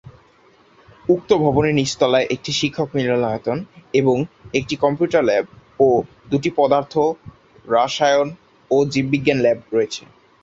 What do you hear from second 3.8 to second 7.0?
এবং একটি computer lab ও দুটি পদার্থ,